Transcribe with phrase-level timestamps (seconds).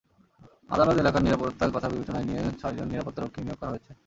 [0.69, 3.91] আদালত এলাকার নিরাপত্তার কথা বিবেচনায় নিয়ে ছয়জন নিরাপত্তারক্ষী নিয়োগ করা হয়েছে।